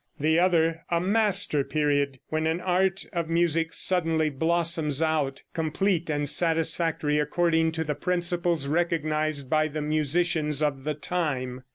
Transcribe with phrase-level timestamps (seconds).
[0.19, 6.27] The other, a Master Period, when an art of music suddenly blossoms out, complete and
[6.27, 11.61] satisfactory according to the principles recognized by the musicians of the time.